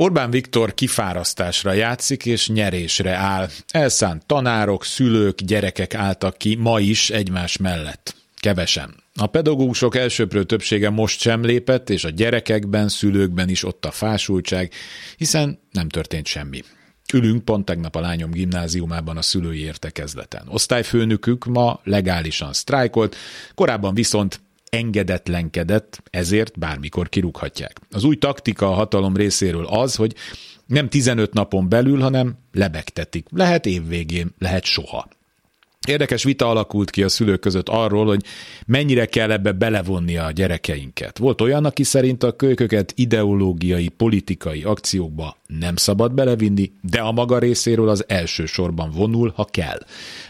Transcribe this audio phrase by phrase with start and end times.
[0.00, 3.48] Orbán Viktor kifárasztásra játszik és nyerésre áll.
[3.68, 8.14] Elszánt tanárok, szülők, gyerekek álltak ki ma is egymás mellett.
[8.36, 8.94] Kevesen.
[9.14, 14.72] A pedagógusok elsőprő többsége most sem lépett, és a gyerekekben, szülőkben is ott a fásultság,
[15.16, 16.62] hiszen nem történt semmi.
[17.14, 20.42] Ülünk pont tegnap a lányom gimnáziumában a szülői értekezleten.
[20.48, 23.16] Osztályfőnökük ma legálisan sztrájkolt,
[23.54, 24.40] korábban viszont
[24.70, 27.80] engedetlenkedett, ezért bármikor kirúghatják.
[27.90, 30.14] Az új taktika a hatalom részéről az, hogy
[30.66, 33.26] nem 15 napon belül, hanem lebegtetik.
[33.30, 35.08] Lehet évvégén, lehet soha.
[35.88, 38.24] Érdekes vita alakult ki a szülők között arról, hogy
[38.66, 41.18] mennyire kell ebbe belevonni a gyerekeinket.
[41.18, 47.38] Volt olyan, aki szerint a kölyköket ideológiai, politikai akciókba nem szabad belevinni, de a maga
[47.38, 49.78] részéről az első sorban vonul, ha kell.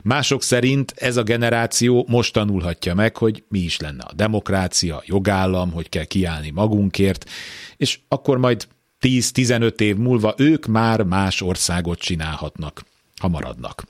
[0.02, 5.72] Mások szerint ez a generáció most tanulhatja meg, hogy mi is lenne a demokrácia, jogállam,
[5.72, 7.30] hogy kell kiállni magunkért,
[7.76, 8.66] és akkor majd
[9.00, 12.84] 10-15 év múlva ők már más országot csinálhatnak,
[13.20, 13.86] ha maradnak.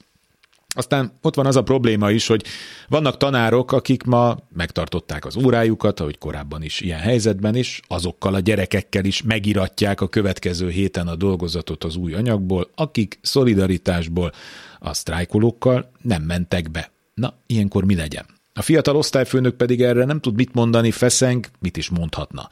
[0.78, 2.44] Aztán ott van az a probléma is, hogy
[2.88, 8.40] vannak tanárok, akik ma megtartották az órájukat, ahogy korábban is ilyen helyzetben is, azokkal a
[8.40, 14.32] gyerekekkel is megiratják a következő héten a dolgozatot az új anyagból, akik szolidaritásból
[14.78, 16.90] a sztrájkolókkal nem mentek be.
[17.14, 18.37] Na, ilyenkor mi legyen?
[18.58, 22.50] A fiatal osztályfőnök pedig erre nem tud mit mondani, feszeng, mit is mondhatna.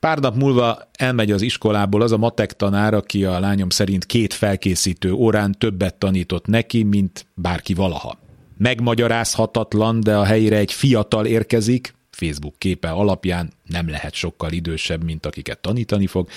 [0.00, 4.32] Pár nap múlva elmegy az iskolából az a matek tanár, aki a lányom szerint két
[4.32, 8.18] felkészítő órán többet tanított neki, mint bárki valaha.
[8.58, 15.26] Megmagyarázhatatlan, de a helyére egy fiatal érkezik, Facebook képe alapján nem lehet sokkal idősebb, mint
[15.26, 16.28] akiket tanítani fog,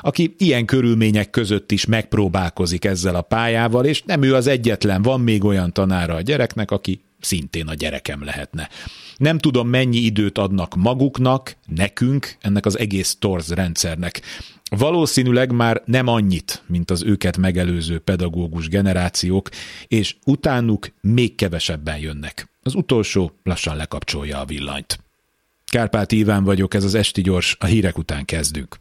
[0.00, 5.20] aki ilyen körülmények között is megpróbálkozik ezzel a pályával, és nem ő az egyetlen, van
[5.20, 8.68] még olyan tanára a gyereknek, aki szintén a gyerekem lehetne.
[9.16, 14.22] Nem tudom, mennyi időt adnak maguknak, nekünk, ennek az egész torz rendszernek.
[14.70, 19.48] Valószínűleg már nem annyit, mint az őket megelőző pedagógus generációk,
[19.86, 22.48] és utánuk még kevesebben jönnek.
[22.62, 24.98] Az utolsó lassan lekapcsolja a villanyt.
[25.64, 28.74] Kárpát Iván vagyok, ez az Esti Gyors, a hírek után kezdünk.